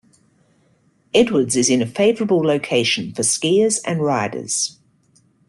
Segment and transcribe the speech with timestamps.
[1.13, 4.79] Edwards is in a favorable location for skiers and riders.